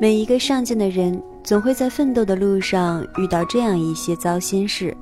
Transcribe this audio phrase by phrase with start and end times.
[0.00, 4.94] 每一个上进的人，总会在奋斗的路上遇到这样一些糟心事。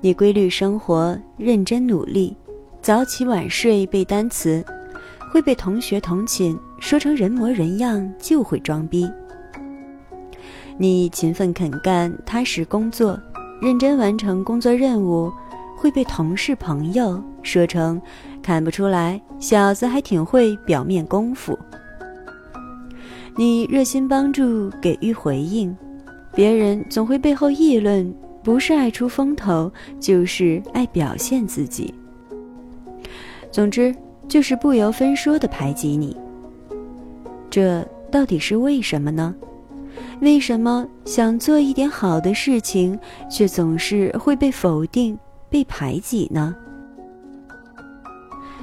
[0.00, 2.36] 你规律生活，认真努力，
[2.80, 4.64] 早起晚睡背单词，
[5.32, 9.10] 会被同学同寝说成人模人样，就会装逼。
[10.76, 13.18] 你勤奋肯干，踏实工作，
[13.60, 15.32] 认真完成工作任务，
[15.76, 18.00] 会被同事朋友说成
[18.40, 21.58] 看不出来，小子还挺会表面功夫。
[23.38, 25.74] 你热心帮助，给予回应，
[26.34, 29.70] 别人总会背后议论，不是爱出风头，
[30.00, 31.94] 就是爱表现自己。
[33.52, 33.94] 总之，
[34.26, 36.16] 就是不由分说的排挤你。
[37.48, 39.32] 这到底是为什么呢？
[40.20, 42.98] 为什么想做一点好的事情，
[43.30, 45.16] 却总是会被否定、
[45.48, 46.56] 被排挤呢？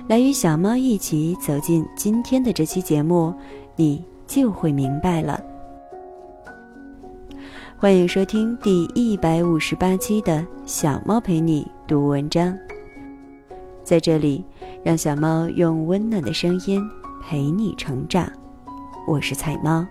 [0.10, 3.34] 来与小猫一起走进今天的这期节目，
[3.78, 4.04] 你。
[4.36, 5.42] 就会明白了。
[7.78, 12.54] 欢迎收听第一百五十八期的小猫陪你读文章。
[13.82, 14.44] 在这里，
[14.84, 16.86] 让小猫用温暖的声音
[17.24, 18.30] 陪你成长。
[19.08, 19.88] 我是彩猫。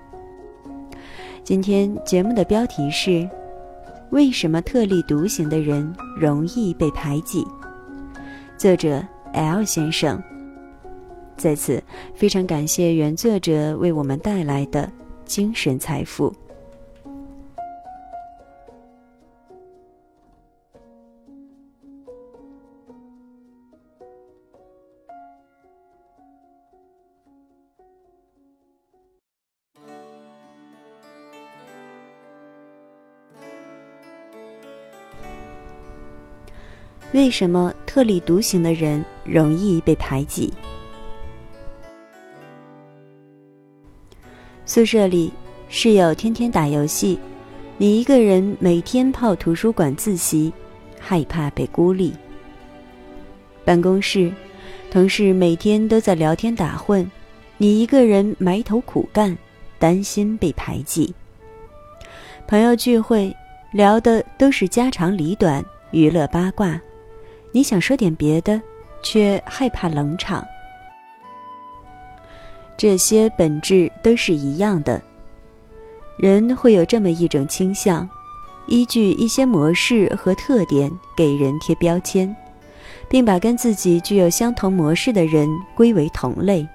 [1.42, 3.26] 今天节目的标题是：
[4.10, 7.46] 为什么特立独行的人容易被排挤？
[8.58, 10.22] 作者 L 先生。
[11.36, 11.82] 在此，
[12.14, 14.90] 非常感谢原作者为我们带来的
[15.24, 16.32] 精神财富。
[37.12, 40.52] 为什么特立独行的人容易被排挤？
[44.66, 45.30] 宿舍里，
[45.68, 47.18] 室友天天打游戏，
[47.76, 50.50] 你一个人每天泡图书馆自习，
[50.98, 52.14] 害怕被孤立。
[53.62, 54.32] 办公室，
[54.90, 57.08] 同事每天都在聊天打混，
[57.58, 59.36] 你一个人埋头苦干，
[59.78, 61.14] 担心被排挤。
[62.46, 63.34] 朋友聚会，
[63.70, 66.80] 聊的都是家长里短、娱乐八卦，
[67.52, 68.58] 你想说点别的，
[69.02, 70.42] 却害怕冷场。
[72.76, 75.00] 这些本质都是一样的。
[76.16, 78.08] 人会有这么一种倾向，
[78.66, 82.34] 依据一些模式和特点给人贴标签，
[83.08, 86.66] 并把跟自己具有相同模式的人归为同类，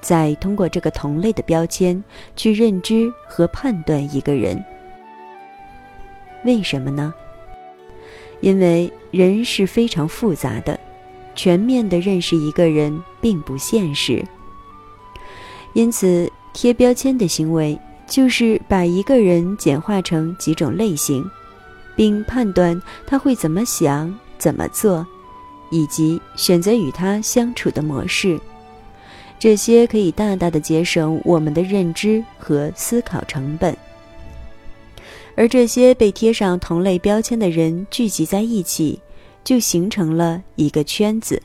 [0.00, 2.02] 再通过这个同类的标签
[2.36, 4.64] 去认知和判断一个人。
[6.44, 7.12] 为什么呢？
[8.40, 10.78] 因为人是非常复杂的，
[11.34, 14.24] 全面的认识一个人并不现实。
[15.72, 21.24] 因此，贴标签的行为就是把一个人简化成几种类型，
[21.94, 25.06] 并判断他会怎么想、怎么做，
[25.70, 28.38] 以及选择与他相处的模式。
[29.38, 33.74] 这些可以大大的节省我们的认知和思考成本。
[35.36, 39.00] 而这些被贴上同类标签的人聚集在一起，
[39.44, 41.40] 就形成了一个圈子。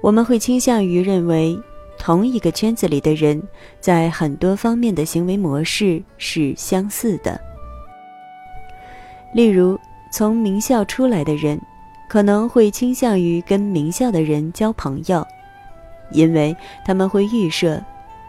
[0.00, 1.60] 我们会倾向于认为。
[2.00, 3.40] 同一个圈子里的人，
[3.78, 7.38] 在很多方面的行为模式是相似的。
[9.34, 9.78] 例如，
[10.10, 11.60] 从名校出来的人，
[12.08, 15.24] 可能会倾向于跟名校的人交朋友，
[16.10, 16.56] 因为
[16.86, 17.80] 他们会预设，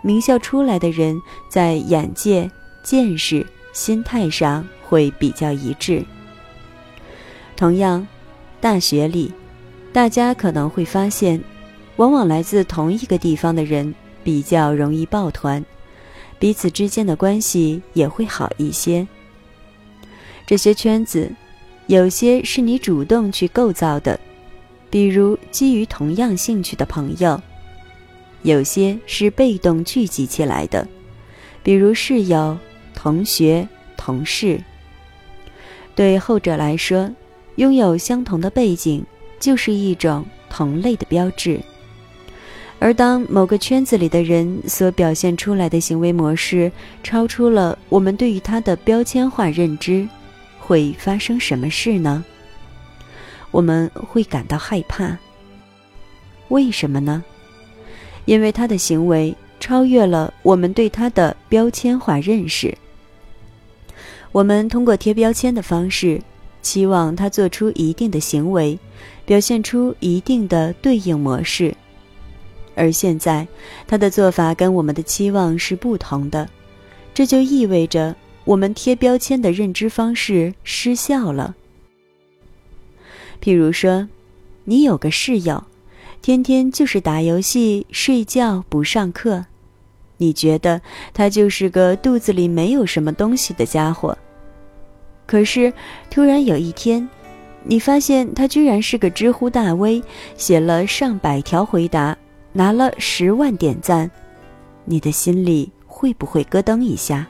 [0.02, 1.18] 名校出来的人
[1.50, 2.52] 在眼界、
[2.84, 6.04] 见识、心态上会比较一致。
[7.56, 8.06] 同样，
[8.60, 9.34] 大学里，
[9.94, 11.42] 大家可能会发现。
[12.02, 15.64] 往往来自同一个地方的人比较容易抱团，
[16.40, 19.08] 彼此之间的关系也会好一些。
[20.48, 21.32] 这些圈子，
[21.86, 24.20] 有些是你主动去构造的，
[24.90, 27.40] 比如基于同样兴趣的朋友；
[28.42, 30.88] 有些是被动聚集起来的，
[31.62, 32.58] 比如室友、
[32.96, 34.60] 同学、同事。
[35.94, 37.08] 对后者来说，
[37.58, 39.06] 拥有相同的背景
[39.40, 41.60] 就是一种同类的标志。
[42.84, 46.72] 而当某个圈子里的人所表现出来的行为模式
[47.04, 50.08] 超出了我们对于他的标签化认知，
[50.60, 52.26] 会发生什么事呢？
[53.52, 55.16] 我们会感到害怕。
[56.48, 57.24] 为什么呢？
[58.26, 62.76] 因为他的行为超越了我们对他的标签化认识。
[64.32, 66.20] 我们通过贴标签的方式，
[66.64, 68.80] 期望他做出一定的行为，
[69.24, 71.76] 表现出一定的对应模式。
[72.76, 73.48] 而现在
[73.88, 76.50] 他的做法跟我们的期望是不同的，
[77.14, 78.16] 这就意味着
[78.46, 81.56] 我们贴标签的认知方式失效了。
[83.42, 84.08] 譬如说，
[84.66, 85.64] 你有个室友，
[86.22, 89.46] 天天就是打游戏、睡觉、不上课，
[90.18, 90.82] 你觉得
[91.14, 94.18] 他就是个肚子里没有什么东西的家伙。
[95.26, 95.74] 可是，
[96.10, 97.08] 突然有一天，
[97.64, 100.04] 你发现他居然是个知乎大 V，
[100.38, 102.18] 写了上百条回答，
[102.54, 104.10] 拿了十万点赞，
[104.86, 107.28] 你的心里会不会咯噔一下？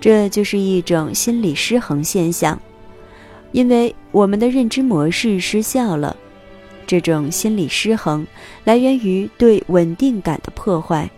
[0.00, 2.58] 这就是一种心理失衡现象。
[3.52, 6.14] 因为我们的认知模式失效了，
[6.86, 8.26] 这种心理失衡
[8.64, 11.10] 来源于对稳定感的破坏。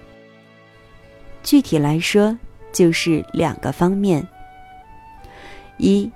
[1.43, 2.39] 具体来说，
[2.73, 4.27] 就是两个方面：
[5.77, 6.09] 一，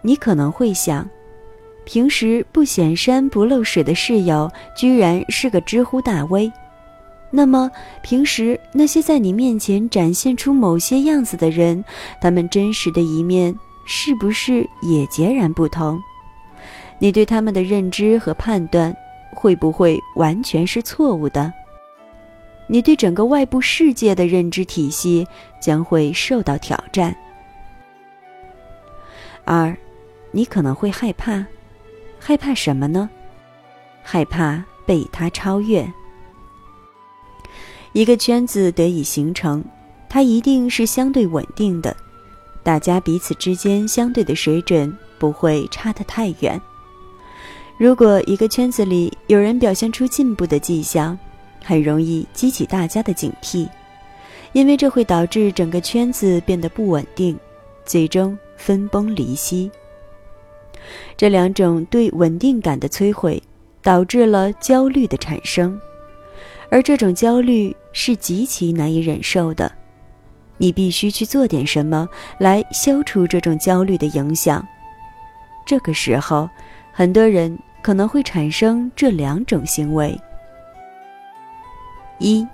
[0.00, 1.08] 你可能会想，
[1.84, 6.50] 平时不显山不漏水的室友，居然是个知乎大 V，
[7.30, 7.70] 那么
[8.02, 11.84] 平时那些在你面前展现出某些样子的人，
[12.20, 13.54] 他们真实的一面。
[13.84, 16.00] 是不是也截然不同？
[17.00, 18.96] 你对他们的认知和判断
[19.34, 21.52] 会不会完全是错误的？
[22.68, 25.26] 你对整个外部世界的认知体系
[25.60, 27.14] 将会受到挑战。
[29.44, 29.76] 二，
[30.30, 31.44] 你可能会害怕，
[32.24, 33.10] 害怕什么呢？
[34.00, 35.84] 害怕被他超越。
[37.92, 39.62] 一个圈子得以形成，
[40.08, 41.94] 它一定是相对稳定的。
[42.62, 46.60] 大家彼此之间相对的水准不会差得太远。
[47.76, 51.18] 如果一个圈子里有人表现出进步的迹象，
[51.64, 53.68] 很容易激起大家的警惕，
[54.52, 57.36] 因为这会导致整个圈子变得不稳定，
[57.84, 59.68] 最终分崩离析。
[61.16, 63.42] 这两种对稳定感的摧毁，
[63.82, 65.80] 导致了焦虑的产生，
[66.70, 69.70] 而这种焦虑是极其难以忍受的。
[70.58, 72.08] 你必须去做点什么
[72.38, 74.64] 来消除这种焦虑的影响。
[75.66, 76.48] 这个时候，
[76.92, 80.16] 很多人可能会产生这两种行为：
[82.18, 82.46] 一、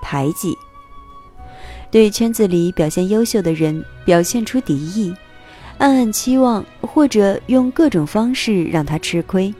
[0.00, 0.56] 排挤，
[1.90, 5.12] 对圈子里表现优秀的人表现出敌意，
[5.78, 9.54] 暗暗期望或者用各种方式让他吃亏。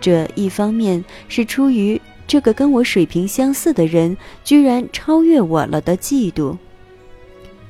[0.00, 6.56] 这一方面是出于这个跟我水平相似的人居然超越我了的嫉妒。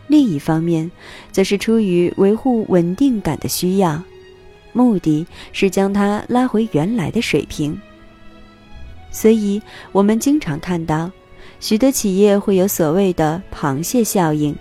[0.07, 0.91] 另一方面，
[1.33, 4.03] 则是出于维护稳定感的需要，
[4.73, 7.79] 目的是将他拉回原来的水平。
[9.11, 9.63] 所以，
[9.93, 11.11] 我们经常看到，
[11.61, 14.55] 许多企业会有所谓的“螃蟹效应”。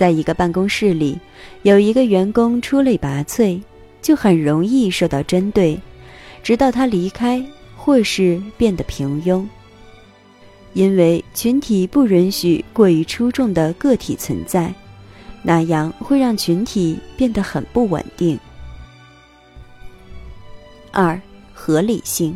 [0.00, 1.18] 在一个办公室里，
[1.60, 3.60] 有一个员工出类拔萃，
[4.00, 5.78] 就很容易受到针对，
[6.42, 7.44] 直到他离开
[7.76, 9.44] 或是变得平庸。
[10.72, 14.72] 因为群体不允许过于出众的个体存在，
[15.42, 18.40] 那样会让群体变得很不稳定。
[20.92, 21.20] 二、
[21.52, 22.34] 合理性。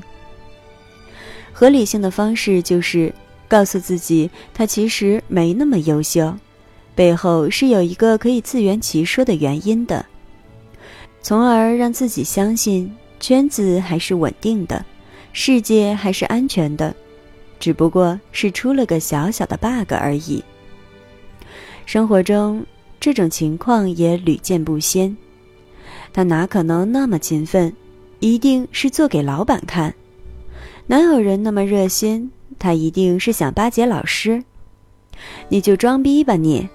[1.51, 3.11] 合理性的方式就是
[3.49, 6.37] 告诉自己，他其实没那么优秀，
[6.95, 10.05] 背后是有一个可以自圆其说的原因的，
[11.23, 14.85] 从而让自己相信圈子还是稳定的，
[15.33, 16.95] 世界还是安全的。
[17.59, 20.43] 只不过是出了个小小的 bug 而已。
[21.87, 22.65] 生活中
[23.01, 25.17] 这种情况也屡见不鲜。
[26.13, 27.75] 他哪可能那么勤奋？
[28.21, 29.93] 一定是做给老板看。
[30.87, 32.31] 哪有人那么热心？
[32.59, 34.45] 他一定是想巴结老师。
[35.49, 36.69] 你就装逼吧你！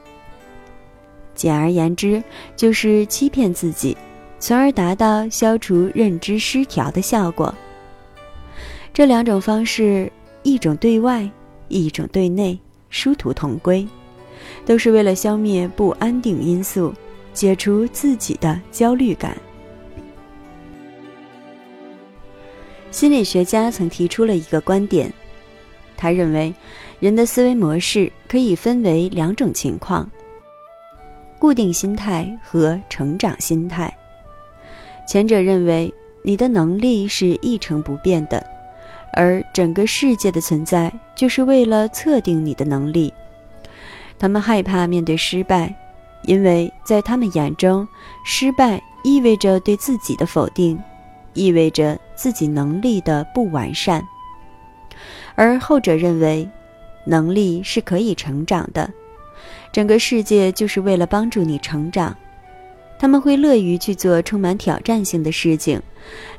[1.40, 2.22] 简而言之，
[2.58, 3.96] 就是欺骗自己，
[4.42, 7.56] 从而达到消除认知失调的效果。
[8.94, 10.12] 这两种方式。
[10.42, 11.30] 一种对外，
[11.68, 12.58] 一种对内，
[12.90, 13.86] 殊途同归，
[14.66, 16.94] 都是为了消灭不安定因素，
[17.34, 19.38] 解除自己的焦虑感。
[22.90, 25.12] 心理学家曾提出了一个观点，
[25.98, 26.56] 他认为
[27.02, 30.10] 人的思维模式可以分为两种情况：
[31.40, 33.92] 固定心态和成长心态。
[35.08, 35.92] 前者认为
[36.24, 38.46] 你的能力是一成不变的。
[39.14, 43.12] 而整个世界的存在，就是为了测定你的能力。
[44.20, 45.74] 他们害怕面对失败，
[46.26, 47.88] 因为在他们眼中，
[48.24, 50.80] 失败意味着对自己的否定，
[51.34, 54.08] 意味着自己能力的不完善。
[55.34, 56.48] 而后者认为，
[57.06, 58.90] 能力是可以成长的，
[59.72, 62.16] 整个世界就是为了帮助你成长。
[62.98, 65.82] 他们会乐于去做充满挑战性的事情，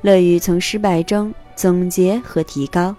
[0.03, 1.33] 乐于从失败中。
[1.57, 2.97] 总结和提高。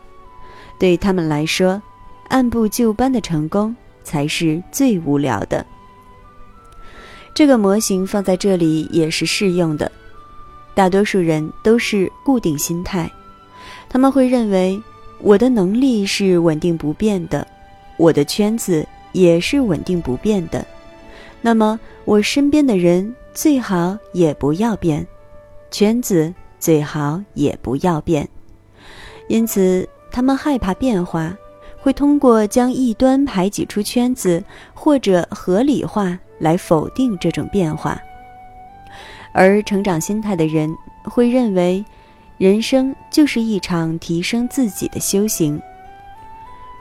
[0.78, 1.82] 对他们来说，
[2.28, 5.66] 按部就班的成功才是最无聊的。
[7.34, 9.92] 这个模型放在这里也是适用的。
[10.76, 13.12] 大多数人都是固定心态，
[13.90, 14.80] 他们会认为
[15.18, 17.48] 我的能力是稳定不变的，
[17.98, 20.66] 我的圈子也是稳定不变的，
[21.42, 25.06] 那么我身边的人最好也不要变，
[25.70, 28.28] 圈子最好也不要变。
[29.28, 31.36] 因此，他们害怕变化，
[31.80, 38.00] 会通过将一端排挤出圈子或者合理化来否定这种变化。
[39.34, 40.70] 而成长心态的人
[41.06, 41.84] 会认为，
[42.38, 45.62] 人生就是一场提升自己的修行。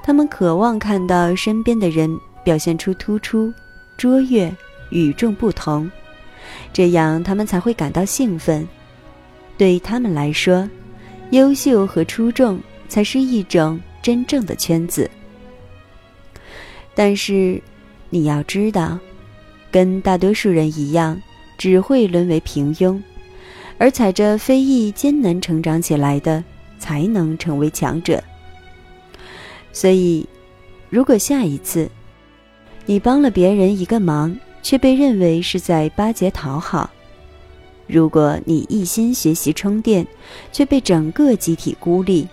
[0.03, 3.53] 他们渴望看到身边的人表现出突出、
[3.97, 4.53] 卓越、
[4.91, 5.91] 与众不同，
[6.73, 8.67] 这样他们才会感到兴奋。
[9.57, 10.69] 对他们来说，
[11.31, 15.11] 优秀和出众才是一种真正的圈子。
[16.95, 17.63] 但是，
[18.09, 18.99] 你要知道，
[19.71, 21.21] 跟大多数人一样。
[21.59, 22.99] 只会沦为平庸，
[23.77, 26.43] 而踩着飞翼艰难成长起来的，
[26.79, 28.19] 才能成为强者。
[29.73, 30.27] 所以，
[30.89, 31.89] 如果下一次
[32.87, 36.91] 你帮了别人一个忙，却被认为是在巴结讨好；
[37.87, 40.07] 如果你一心学习充电，
[40.53, 42.27] 却被整个集体孤立，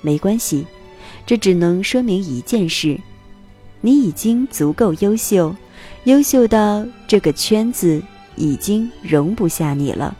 [0.00, 0.66] 没关系，
[1.24, 2.98] 这只能说明一件事：
[3.80, 5.54] 你已经足够优秀，
[6.04, 8.02] 优秀到这个圈子。
[8.34, 10.16] 已经容不下你了，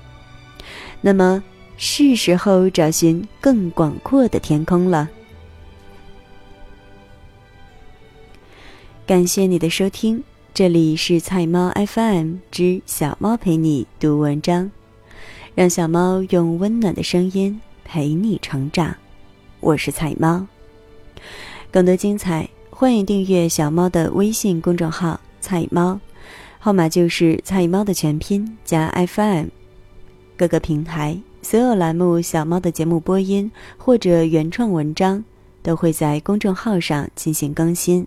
[1.01, 1.43] 那么
[1.79, 5.09] 是时候找寻更广阔的天空了。
[9.05, 10.23] 感谢你的收听，
[10.55, 14.71] 这里是菜猫 FM 之小猫陪你读文章，
[15.57, 18.95] 让小猫用温暖的声音陪你成长。
[19.59, 20.47] 我是菜猫，
[21.73, 25.99] 更多精彩，欢迎订阅小猫的微信公众号“菜猫”。
[26.61, 29.47] 号码就是菜猫的全拼加 FM，
[30.37, 35.25] 各个平台所有栏目小猫的节目播音或者原创文章
[35.61, 38.07] 都会在公众号上进行更新。